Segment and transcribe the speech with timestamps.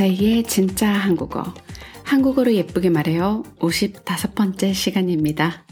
[0.00, 1.42] 제2의 진짜 한국어.
[2.04, 3.42] 한국어로 예쁘게 말해요.
[3.58, 5.66] 55번째 시간입니다.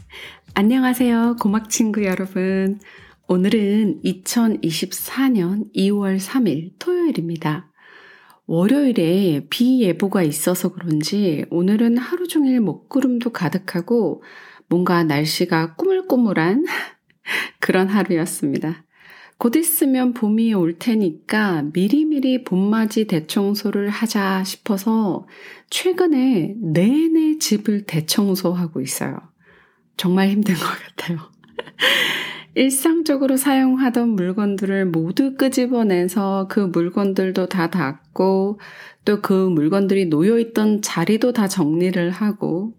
[0.53, 1.37] 안녕하세요.
[1.39, 2.79] 고막 친구 여러분.
[3.27, 7.71] 오늘은 2024년 2월 3일 토요일입니다.
[8.45, 14.21] 월요일에 비 예보가 있어서 그런지 오늘은 하루 종일 먹구름도 가득하고
[14.67, 16.65] 뭔가 날씨가 꾸물꾸물한
[17.59, 18.85] 그런 하루였습니다.
[19.39, 25.27] 곧 있으면 봄이 올 테니까 미리미리 봄맞이 대청소를 하자 싶어서
[25.69, 29.17] 최근에 내내 집을 대청소하고 있어요.
[29.95, 31.19] 정말 힘든 것 같아요.
[32.55, 38.59] 일상적으로 사용하던 물건들을 모두 끄집어내서 그 물건들도 다 닫고
[39.05, 42.73] 또 그 물건들이 놓여있던 자리도 다 정리를 하고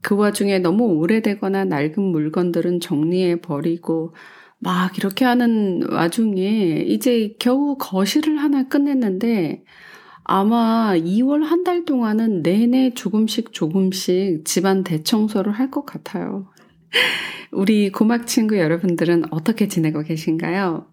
[0.00, 4.14] 그 와중에 너무 오래되거나 낡은 물건들은 정리해 버리고
[4.60, 9.62] 막 이렇게 하는 와중에 이제 겨우 거실을 하나 끝냈는데
[10.24, 16.50] 아마 2월 한 달 동안은 내내 조금씩 조금씩 집안 대청소를 할 것 같아요.
[17.52, 20.86] 우리 고막 친구 여러분들은 어떻게 지내고 계신가요?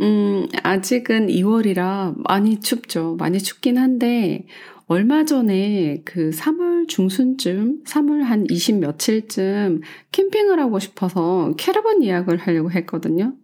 [0.00, 3.16] 음, 아직은 2월이라 많이 춥죠.
[3.18, 4.46] 많이 춥긴 한데,
[4.92, 9.80] 얼마 전에 그 3월 중순쯤, 3월 한 20 며칠쯤
[10.12, 13.34] 캠핑을 하고 싶어서 캐러반 예약을 하려고 했거든요.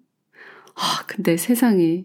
[0.74, 2.04] 아, 근데 세상에.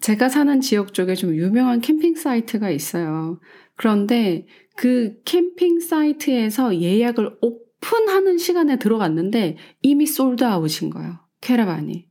[0.00, 3.40] 제가 사는 지역 쪽에 좀 유명한 캠핑 사이트가 있어요.
[3.74, 11.18] 그런데 그 캠핑 사이트에서 예약을 오픈하는 시간에 들어갔는데 이미 솔드아웃인 거예요.
[11.40, 12.06] 캐러반이.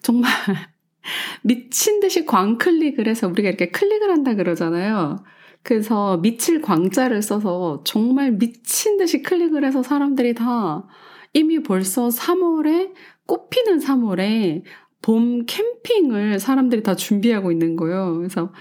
[0.00, 0.30] 정말
[1.44, 5.22] 미친 듯이 광클릭을 해서 우리가 이렇게 클릭을 한다 그러잖아요.
[5.66, 10.86] 그래서 미칠 광자를 써서 정말 미친 듯이 클릭을 해서 사람들이 다
[11.32, 12.92] 이미 벌써 3월에
[13.26, 14.62] 꽃피는 3월에
[15.02, 18.14] 봄 캠핑을 사람들이 다 준비하고 있는 거예요.
[18.16, 18.52] 그래서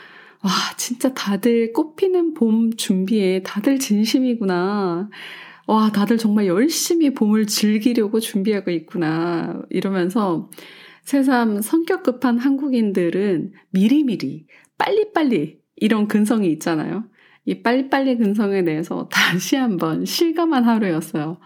[0.42, 5.08] 와, 진짜 다들 꽃피는 봄 준비에 다들 진심이구나.
[5.68, 9.62] 와, 다들 정말 열심히 봄을 즐기려고 준비하고 있구나.
[9.70, 10.50] 이러면서
[11.04, 14.48] 새삼 성격 급한 한국인들은 미리미리,
[14.80, 17.06] 빨리빨리 이런 근성이 있잖아요.
[17.46, 21.38] 이 빨리빨리 근성에 대해서 다시 한번 실감한 하루였어요.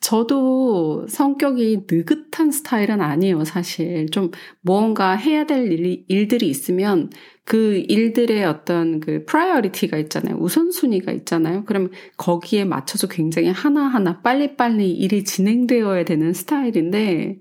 [0.00, 4.06] 저도 성격이 느긋한 스타일은 아니에요, 사실.
[4.10, 4.30] 좀
[4.60, 7.08] 무언가 해야 될 일, 일들이 있으면
[7.46, 10.36] 그 일들의 어떤 그 priority가 있잖아요.
[10.36, 11.64] 우선순위가 있잖아요.
[11.64, 17.40] 그럼 거기에 맞춰서 굉장히 하나하나 빨리빨리 일이 진행되어야 되는 스타일인데,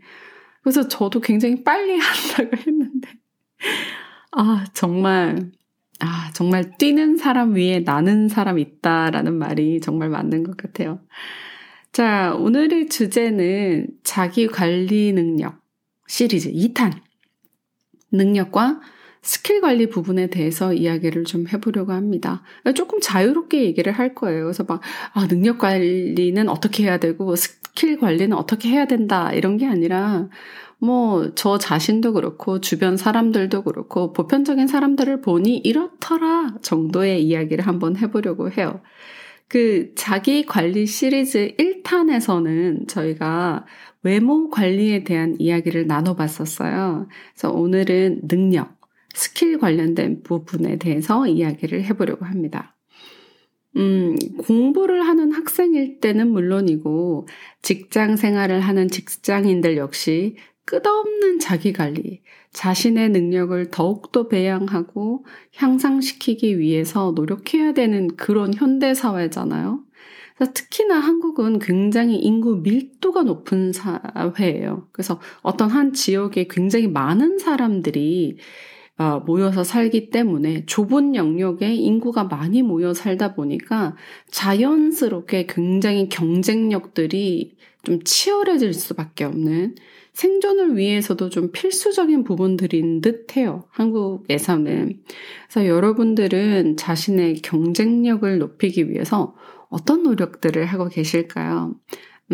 [0.61, 3.09] 그래서 저도 굉장히 빨리 한다고 했는데,
[4.31, 5.51] 아, 정말
[5.99, 10.99] 아, 정말 뛰는 사람 위에 나는 사람 있다라는 말이 정말 맞는 것 같아요.
[11.91, 15.61] 자, 오늘의 주제는 자기 관리 능력
[16.07, 16.93] 시리즈 2탄.
[18.11, 18.79] 능력과
[19.23, 22.43] 스킬 관리 부분에 대해서 이야기를 좀 해보려고 합니다.
[22.75, 24.43] 조금 자유롭게 얘기를 할 거예요.
[24.43, 24.81] 그래서 막,
[25.13, 30.27] 아, 능력 관리는 어떻게 해야 되고, 스킬 관리는 어떻게 해야 된다, 이런 게 아니라,
[30.77, 38.51] 뭐, 저 자신도 그렇고, 주변 사람들도 그렇고, 보편적인 사람들을 보니 이렇더라 정도의 이야기를 한번 해보려고
[38.51, 38.81] 해요.
[39.47, 43.65] 그 자기 관리 시리즈 1탄에서는 저희가
[44.01, 47.07] 외모 관리에 대한 이야기를 나눠봤었어요.
[47.33, 48.82] 그래서 오늘은 능력,
[49.13, 52.75] 스킬 관련된 부분에 대해서 이야기를 해보려고 합니다.
[53.75, 57.27] 음, 공부를 하는 학생일 때는 물론이고,
[57.61, 60.35] 직장 생활을 하는 직장인들 역시
[60.65, 65.25] 끝없는 자기 관리, 자신의 능력을 더욱더 배양하고
[65.55, 69.83] 향상시키기 위해서 노력해야 되는 그런 현대 사회잖아요.
[70.53, 74.87] 특히나 한국은 굉장히 인구 밀도가 높은 사회예요.
[74.91, 78.72] 그래서 어떤 한 지역에 굉장히 많은 사람들이 어,
[79.25, 83.95] 모여서 살기 때문에 좁은 영역에 인구가 많이 모여 살다 보니까
[84.29, 89.75] 자연스럽게 굉장히 경쟁력들이 좀 치열해질 수밖에 없는
[90.13, 93.65] 생존을 위해서도 좀 필수적인 부분들인 듯 해요.
[93.71, 95.01] 한국에서는.
[95.49, 99.35] 그래서 여러분들은 자신의 경쟁력을 높이기 위해서
[99.69, 101.75] 어떤 노력들을 하고 계실까요?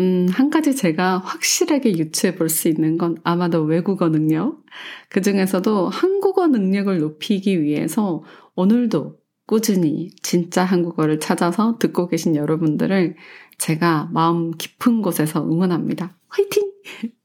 [0.00, 4.64] 음, 한 가지 제가 확실하게 유추해 볼 수 있는 건 아마도 외국어 능력.
[5.10, 8.24] 그 중에서도 한국어 능력을 높이기 위해서
[8.56, 13.16] 오늘도 꾸준히 진짜 한국어를 찾아서 듣고 계신 여러분들을
[13.58, 16.16] 제가 마음 깊은 곳에서 응원합니다.
[16.28, 16.72] 화이팅!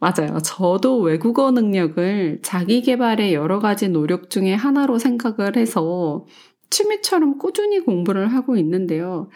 [0.00, 0.38] 맞아요.
[0.42, 6.26] 저도 외국어 능력을 자기 개발의 여러 가지 노력 중에 하나로 생각을 해서
[6.70, 9.28] 취미처럼 꾸준히 공부를 하고 있는데요.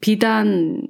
[0.00, 0.82] 비단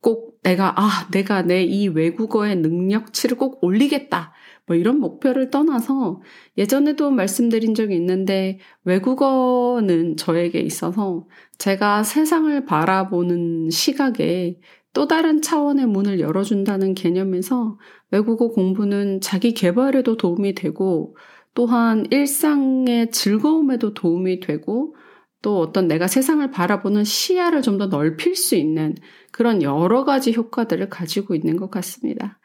[0.00, 4.32] 꼭 내가, 아, 내가 내 이 외국어의 능력치를 꼭 올리겠다.
[4.66, 6.22] 뭐 이런 목표를 떠나서
[6.56, 11.26] 예전에도 말씀드린 적이 있는데 외국어는 저에게 있어서
[11.58, 14.58] 제가 세상을 바라보는 시각에
[14.92, 17.78] 또 다른 차원의 문을 열어준다는 개념에서
[18.10, 21.16] 외국어 공부는 자기 개발에도 도움이 되고
[21.54, 24.94] 또한 일상의 즐거움에도 도움이 되고
[25.42, 28.94] 또 어떤 내가 세상을 바라보는 시야를 좀 더 넓힐 수 있는
[29.32, 32.38] 그런 여러 가지 효과들을 가지고 있는 것 같습니다.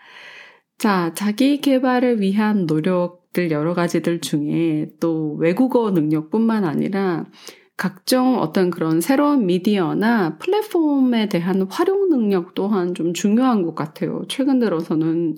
[0.77, 7.25] 자, 자기 개발을 위한 노력들 여러 가지들 중에 또 외국어 능력뿐만 아니라
[7.77, 14.23] 각종 어떤 그런 새로운 미디어나 플랫폼에 대한 활용 능력 또한 좀 중요한 것 같아요.
[14.29, 15.35] 최근 들어서는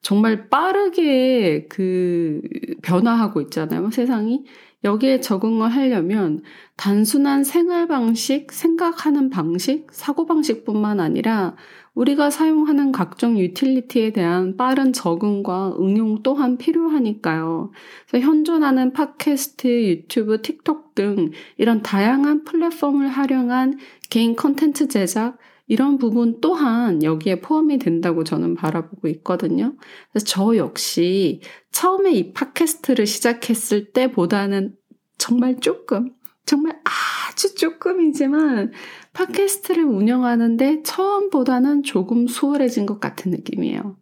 [0.00, 2.40] 정말 빠르게 그
[2.82, 3.90] 변화하고 있잖아요.
[3.90, 4.44] 세상이.
[4.84, 6.42] 여기에 적응을 하려면
[6.76, 11.56] 단순한 생활 방식, 생각하는 방식, 사고 방식뿐만 아니라
[11.94, 17.70] 우리가 사용하는 각종 유틸리티에 대한 빠른 적응과 응용 또한 필요하니까요.
[18.08, 23.78] 그래서 현존하는 팟캐스트, 유튜브, 틱톡 등 이런 다양한 플랫폼을 활용한
[24.10, 29.74] 개인 컨텐츠 제작, 이런 부분 또한 여기에 포함이 된다고 저는 바라보고 있거든요.
[30.12, 31.40] 그래서 저 역시
[31.72, 34.74] 처음에 이 팟캐스트를 시작했을 때보다는
[35.16, 36.12] 정말 조금,
[36.44, 38.72] 정말 아주 조금이지만
[39.14, 43.96] 팟캐스트를 운영하는데 처음보다는 조금 수월해진 것 같은 느낌이에요.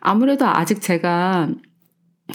[0.00, 1.50] 아무래도 아직 제가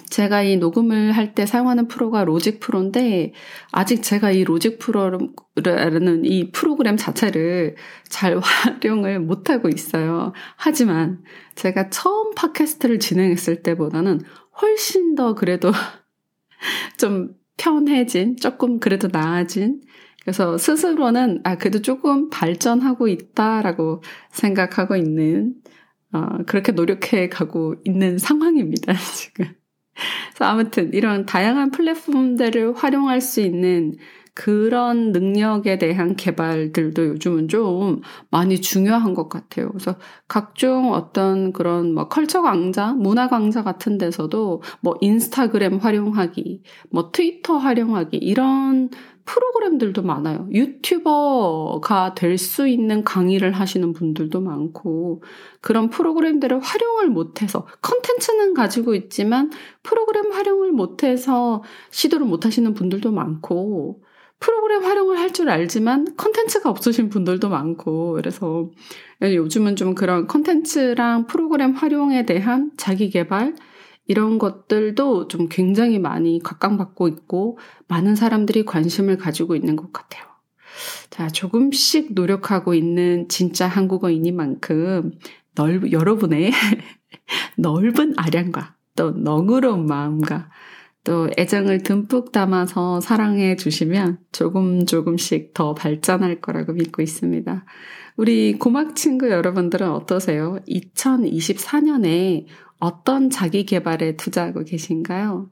[0.09, 3.33] 제가 이 녹음을 할 때 사용하는 프로가 로직 프로인데
[3.71, 7.75] 아직 제가 이 로직 프로라는 이 프로그램 자체를
[8.07, 10.33] 잘 활용을 못 하고 있어요.
[10.55, 11.23] 하지만
[11.55, 14.21] 제가 처음 팟캐스트를 진행했을 때보다는
[14.61, 15.71] 훨씬 더 그래도
[16.97, 19.81] 좀 편해진, 조금 그래도 나아진
[20.21, 25.55] 그래서 스스로는 아 그래도 조금 발전하고 있다라고 생각하고 있는
[26.13, 29.56] 어, 그렇게 노력해 가고 있는 상황입니다 지금.
[30.29, 33.95] 그래서 아무튼 이런 다양한 플랫폼들을 활용할 수 있는
[34.37, 39.69] 그런 능력에 대한 개발들도 요즘은 좀 많이 중요한 것 같아요.
[39.69, 39.95] 그래서
[40.27, 46.61] 각종 어떤 그런 뭐 컬처 강좌, 문화 강좌 같은 데서도 뭐 인스타그램 활용하기,
[46.91, 48.91] 뭐 트위터 활용하기 이런
[49.27, 50.47] 프로그램들도 많아요.
[50.51, 55.23] 유튜버가 될 수 있는 강의를 하시는 분들도 많고,
[55.61, 59.51] 그런 프로그램들을 활용을 못해서, 컨텐츠는 가지고 있지만,
[59.83, 64.01] 프로그램 활용을 못해서 시도를 못 하시는 분들도 많고,
[64.39, 68.69] 프로그램 활용을 할 줄 알지만 컨텐츠가 없으신 분들도 많고 그래서
[69.21, 73.55] 요즘은 좀 그런 컨텐츠랑 프로그램 활용에 대한 자기 개발
[74.07, 80.25] 이런 것들도 좀 굉장히 많이 각광받고 있고 많은 사람들이 관심을 가지고 있는 것 같아요.
[81.09, 85.11] 자, 조금씩 노력하고 있는 진짜 한국어인이만큼
[85.55, 86.51] 넓, 여러분의
[87.57, 90.49] 넓은 아량과 또 너그러운 마음과
[91.03, 97.65] 또 애정을 듬뿍 담아서 사랑해 주시면 조금 조금씩 더 발전할 거라고 믿고 있습니다.
[98.17, 100.59] 우리 고막 친구 여러분들은 어떠세요?
[100.67, 102.47] 2024년에
[102.79, 105.49] 어떤 자기 개발에 투자하고 계신가요?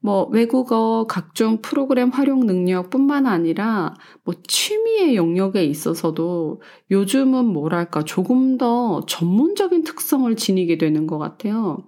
[0.00, 3.94] 뭐 외국어 각종 프로그램 활용 능력뿐만 아니라
[4.24, 11.78] 뭐 취미의 영역에 있어서도 요즘은 뭐랄까 조금 더 전문적인 특성을 지니게 되는 것 같아요.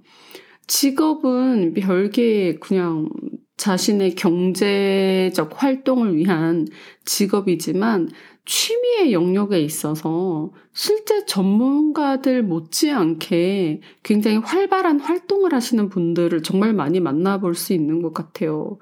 [0.67, 3.09] 직업은 별개 그냥
[3.57, 6.66] 자신의 경제적 활동을 위한
[7.04, 8.09] 직업이지만
[8.49, 17.75] 취미의 영역에 있어서 실제 전문가들 못지않게 굉장히 활발한 활동을 하시는 분들을 정말 많이 만나볼 수
[17.75, 18.78] 있는 것 같아요.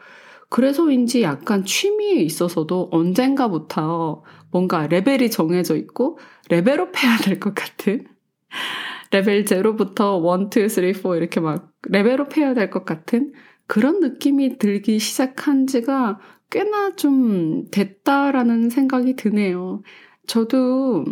[0.51, 6.19] 그래서인지 약간 취미에 있어서도 언젠가부터 뭔가 레벨이 정해져 있고
[6.49, 8.07] 레벨업 해야 될 것 같은
[9.11, 10.21] 레벨 0부터
[10.57, 13.33] 1, 2, 3, 4 이렇게 막 레벨업 해야 될 것 같은
[13.67, 19.83] 그런 느낌이 들기 시작한 지가 꽤나 좀 됐다라는 생각이 드네요.
[20.27, 21.05] 저도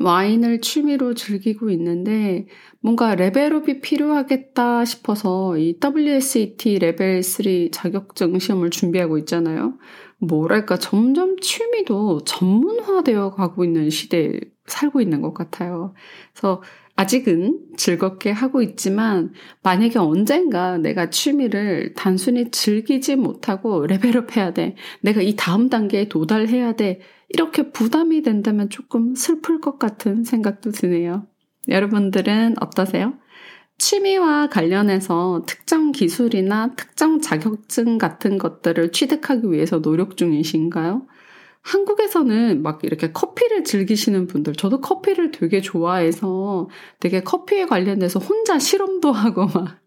[0.00, 2.46] 와인을 취미로 즐기고 있는데
[2.80, 9.78] 뭔가 레벨업이 필요하겠다 싶어서 이 WSET 레벨 3 자격증 시험을 준비하고 있잖아요.
[10.18, 15.94] 뭐랄까 점점 취미도 전문화되어 가고 있는 시대에 살고 있는 것 같아요.
[16.32, 16.62] 그래서
[16.96, 19.32] 아직은 즐겁게 하고 있지만
[19.62, 24.76] 만약에 언젠가 내가 취미를 단순히 즐기지 못하고 레벨업 해야 돼.
[25.00, 27.00] 내가 이 다음 단계에 도달해야 돼.
[27.30, 31.26] 이렇게 부담이 된다면 조금 슬플 것 같은 생각도 드네요.
[31.68, 33.14] 여러분들은 어떠세요?
[33.78, 41.06] 취미와 관련해서 특정 기술이나 특정 자격증 같은 것들을 취득하기 위해서 노력 중이신가요?
[41.64, 46.68] 한국에서는 막 이렇게 커피를 즐기시는 분들, 저도 커피를 되게 좋아해서
[47.00, 49.80] 되게 커피에 관련돼서 혼자 실험도 하고 막,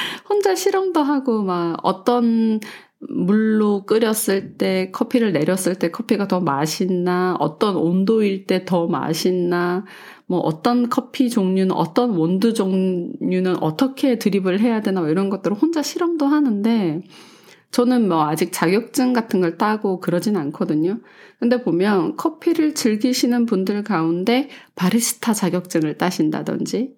[0.28, 2.60] 혼자 실험도 하고 막 어떤
[2.98, 7.36] 물로 끓였을 때 커피를 내렸을 때 커피가 더 맛있나?
[7.40, 9.84] 어떤 온도일 때 더 맛있나?
[10.26, 15.00] 뭐 어떤 커피 종류는 어떤 원두 종류는 어떻게 드립을 해야 되나?
[15.02, 17.02] 뭐 이런 것들을 혼자 실험도 하는데
[17.70, 21.00] 저는 뭐 아직 자격증 같은 걸 따고 그러진 않거든요.
[21.38, 26.96] 근데 보면 커피를 즐기시는 분들 가운데 바리스타 자격증을 따신다든지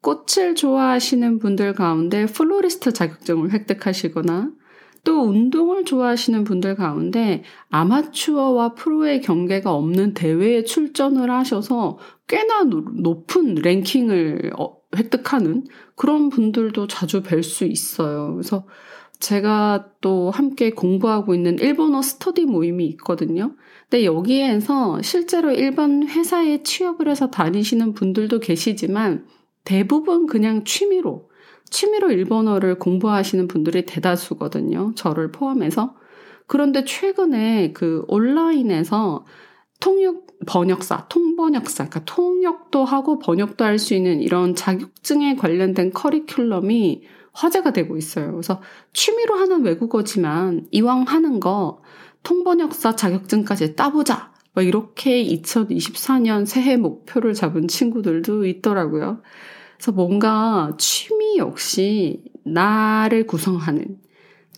[0.00, 4.52] 꽃을 좋아하시는 분들 가운데 플로리스트 자격증을 획득하시거나
[5.04, 14.52] 또 운동을 좋아하시는 분들 가운데 아마추어와 프로의 경계가 없는 대회에 출전을 하셔서 꽤나 높은 랭킹을
[14.58, 18.34] 어, 획득하는 그런 분들도 자주 뵐 수 있어요.
[18.34, 18.66] 그래서
[19.20, 23.54] 제가 또 함께 공부하고 있는 일본어 스터디 모임이 있거든요.
[23.90, 29.26] 근데 여기에서 실제로 일반 회사에 취업을 해서 다니시는 분들도 계시지만
[29.64, 31.28] 대부분 그냥 취미로
[31.70, 34.92] 취미로 일본어를 공부하시는 분들이 대다수거든요.
[34.94, 35.94] 저를 포함해서.
[36.46, 39.26] 그런데 최근에 그 온라인에서
[39.80, 47.02] 통역 번역사, 통번역사, 그러니까 통역도 하고 번역도 할 수 있는 이런 자격증에 관련된 커리큘럼이
[47.38, 48.32] 화제가 되고 있어요.
[48.32, 48.60] 그래서
[48.92, 51.82] 취미로 하는 외국어지만 이왕 하는 거
[52.24, 54.32] 통번역사 자격증까지 따보자.
[54.54, 59.22] 뭐 이렇게 2024년 새해 목표를 잡은 친구들도 있더라고요.
[59.76, 63.98] 그래서 뭔가 취미 역시 나를 구성하는,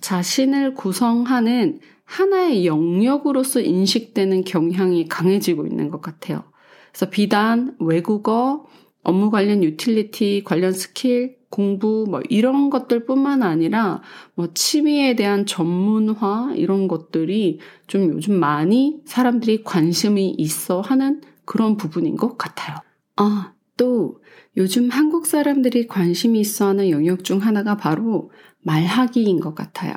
[0.00, 6.44] 자신을 구성하는 하나의 영역으로서 인식되는 경향이 강해지고 있는 것 같아요.
[6.90, 8.64] 그래서 비단 외국어,
[9.02, 14.02] 업무 관련 유틸리티, 관련 스킬, 공부, 뭐 이런 것들 뿐만 아니라
[14.34, 22.16] 뭐 취미에 대한 전문화, 이런 것들이 좀 요즘 많이 사람들이 관심이 있어 하는 그런 부분인
[22.16, 22.76] 것 같아요.
[23.16, 24.22] 아, 또
[24.56, 28.30] 요즘 한국 사람들이 관심이 있어 하는 영역 중 하나가 바로
[28.62, 29.94] 말하기인 것 같아요.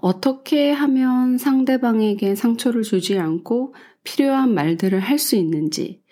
[0.00, 6.02] 어떻게 하면 상대방에게 상처를 주지 않고 필요한 말들을 할 수 있는지,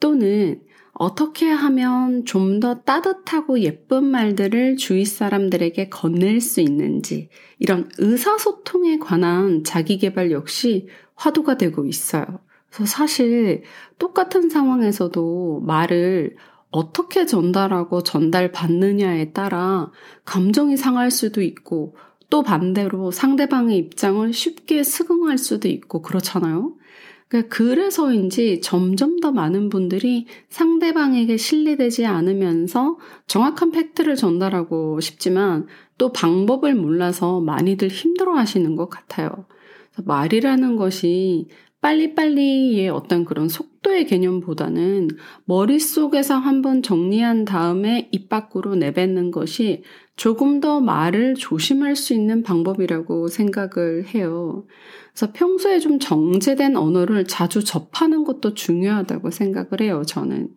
[0.00, 0.60] 또는
[0.94, 9.64] 어떻게 하면 좀 더 따뜻하고 예쁜 말들을 주위 사람들에게 건넬 수 있는지, 이런 의사소통에 관한
[9.64, 12.24] 자기개발 역시 화두가 되고 있어요.
[12.70, 13.62] 그래서 사실
[13.98, 16.36] 똑같은 상황에서도 말을
[16.70, 19.90] 어떻게 전달하고 전달받느냐에 따라
[20.24, 21.96] 감정이 상할 수도 있고
[22.30, 26.74] 또 반대로 상대방의 입장을 쉽게 수긍할 수도 있고 그렇잖아요.
[27.34, 35.66] 그러니까 그래서인지 점점 더 많은 분들이 상대방에게 신뢰되지 않으면서 정확한 팩트를 전달하고 싶지만
[35.98, 39.46] 또 방법을 몰라서 많이들 힘들어 하시는 것 같아요.
[40.04, 41.48] 말이라는 것이
[41.80, 45.10] 빨리빨리의 어떤 그런 속 도의 개념보다는
[45.44, 49.84] 머릿속에서 한번 정리한 다음에 입 밖으로 내뱉는 것이
[50.16, 54.64] 조금 더 말을 조심할 수 있는 방법이라고 생각을 해요.
[55.12, 60.50] 그래서 평소에 좀 정제된 언어를 자주 접하는 것도 중요하다고 생각을 해요, 저는.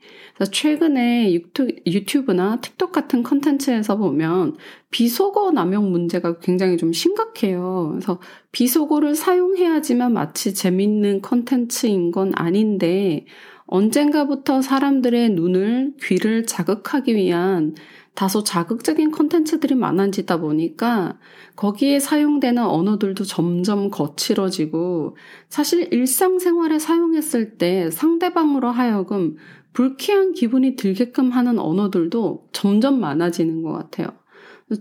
[0.51, 4.57] 최근에 유튜브, 나 틱톡 같은 컨텐츠에서 보면
[4.91, 7.89] 비속어 남용 문제가 굉장히 좀 심각해요.
[7.93, 8.19] 그래서
[8.51, 13.16] 비속어를 사용해야지만 마치 재밌는 컨텐츠인 건 아닌데
[13.65, 17.75] 언젠가부터 사람들의 눈을, 귀를 자극하기 위한
[18.15, 21.19] 다소 자극적인 컨텐츠들이 많아지다 보니까
[21.55, 25.15] 거기에 사용되는 언어들도 점점 거칠어지고
[25.49, 29.35] 사실 일상생활에 사용했을 때 상대방으로 하여금
[29.73, 34.07] 불쾌한 기분이 들게끔 하는 언어들도 점점 많아지는 것 같아요.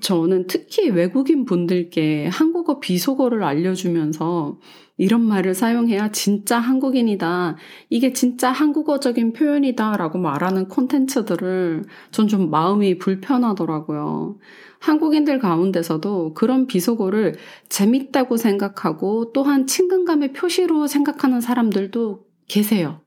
[0.01, 4.59] 저는 특히 외국인 분들께 한국어 비속어를 알려주면서
[4.99, 7.57] 이런 말을 사용해야 진짜 한국인이다.
[7.91, 9.97] 이게 진짜 한국어적인 표현이다.
[9.97, 14.39] 라고 말하는 콘텐츠들을 전 좀 마음이 불편하더라고요.
[14.81, 17.37] 한국인들 가운데서도 그런 비속어를
[17.69, 23.03] 재밌다고 생각하고 또한 친근감의 표시로 생각하는 사람들도 계세요.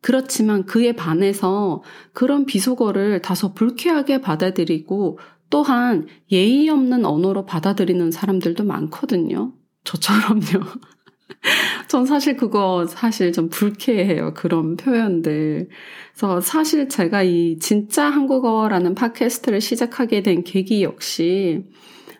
[0.00, 5.18] 그렇지만 그에 반해서 그런 비속어를 다소 불쾌하게 받아들이고
[5.50, 9.54] 또한 예의 없는 언어로 받아들이는 사람들도 많거든요.
[9.84, 10.93] 저처럼요.
[11.88, 14.34] 전 사실 그거 사실 좀 불쾌해요.
[14.34, 15.68] 그런 표현들.
[16.12, 21.64] 그래서 사실 제가 이 진짜 한국어라는 팟캐스트를 시작하게 된 계기 역시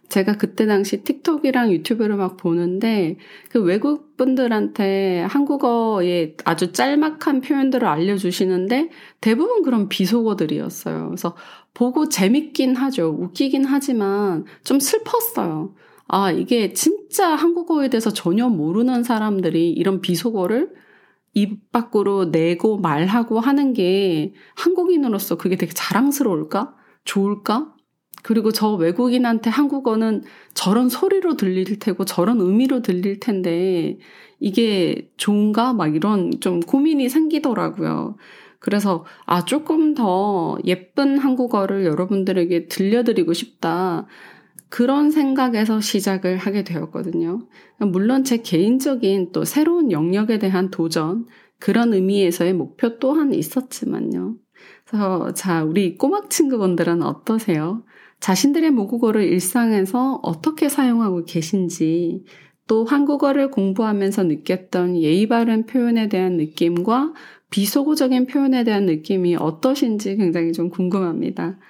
[0.08, 3.16] 제가 그때 당시 틱톡이랑 유튜브를 막 보는데
[3.50, 11.06] 그 외국 분들한테 한국어의 아주 짤막한 표현들을 알려주시는데 대부분 그런 비속어들이었어요.
[11.08, 11.37] 그래서
[11.73, 13.16] 보고 재밌긴 하죠.
[13.18, 15.75] 웃기긴 하지만 좀 슬펐어요.
[16.08, 20.73] 아, 이게 진짜 한국어에 대해서 전혀 모르는 사람들이 이런 비속어를
[21.34, 26.75] 입 밖으로 내고 말하고 하는 게 한국인으로서 그게 되게 자랑스러울까?
[27.04, 27.75] 좋을까?
[28.23, 30.23] 그리고 저 외국인한테 한국어는
[30.54, 33.99] 저런 소리로 들릴 테고 저런 의미로 들릴 텐데
[34.40, 35.73] 이게 좋은가?
[35.75, 38.16] 막 이런 좀 고민이 생기더라고요.
[38.61, 44.06] 그래서 아 조금 더 예쁜 한국어를 여러분들에게 들려드리고 싶다.
[44.75, 47.47] 그런 생각에서 시작을 하게 되었거든요.
[47.78, 51.26] 물론 제 개인적인 또 새로운 영역에 대한 도전,
[51.61, 54.35] 그런 의미에서의 목표 또한 있었지만요.
[54.85, 57.85] 그래서 자, 우리 꼬막 친구분들은 어떠세요?
[58.19, 62.25] 자신들의 모국어를 일상에서 어떻게 사용하고 계신지,
[62.66, 67.12] 또 한국어를 공부하면서 느꼈던 예의 바른 표현에 대한 느낌과
[67.50, 71.61] 비속어적인 표현에 대한 느낌이 어떠신지 굉장히 좀 궁금합니다.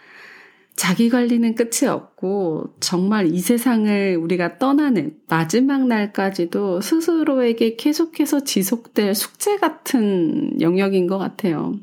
[0.76, 9.57] 자기 관리는 끝이 없고 정말 이 세상을 우리가 떠나는 마지막 날까지도 스스로에게 계속해서 지속될 숙제
[9.57, 11.75] 같은 영역인 것 같아요.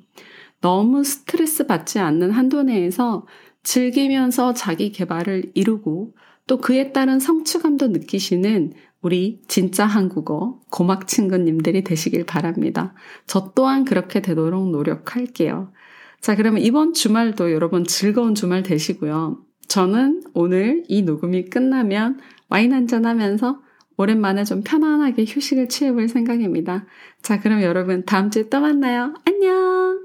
[0.60, 3.26] 너무 스트레스 받지 않는 한도 내에서
[3.64, 6.14] 즐기면서 자기 개발을 이루고
[6.48, 12.94] 또 그에 따른 성취감도 느끼시는 우리 진짜 한국어 고막 친구님들이 되시길 바랍니다.
[13.26, 15.72] 저 또한 그렇게 되도록 노력할게요.
[16.22, 19.40] 자, 그러면 이번 주말도 여러분 즐거운 주말 되시고요.
[19.68, 23.62] 저는 오늘 이 녹음이 끝나면 와인 한잔 하면서
[23.98, 26.86] 오랜만에 좀 편안하게 휴식을 취해볼 생각입니다.
[27.22, 29.14] 자, 그럼 여러분 다음 주에 또 만나요.
[29.26, 30.01] 안녕!